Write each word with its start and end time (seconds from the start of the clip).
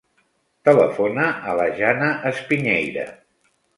Telefona 0.69 1.27
a 1.51 1.55
la 1.59 1.67
Jana 1.81 2.09
Espiñeira. 2.31 3.05